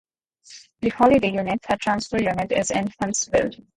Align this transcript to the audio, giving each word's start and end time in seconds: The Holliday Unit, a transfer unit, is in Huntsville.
The 0.79 0.89
Holliday 0.89 1.31
Unit, 1.31 1.63
a 1.69 1.77
transfer 1.77 2.17
unit, 2.19 2.51
is 2.53 2.71
in 2.71 2.89
Huntsville. 2.99 3.51